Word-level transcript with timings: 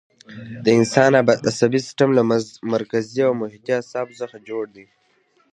د 0.63 0.65
انسان 0.79 1.11
عصبي 1.51 1.79
سیستم 1.85 2.09
له 2.17 2.21
مرکزي 2.73 3.21
او 3.27 3.33
محیطي 3.41 3.71
اعصابو 3.75 4.17
څخه 4.21 4.35
جوړ 4.49 4.63
دی. 4.75 4.85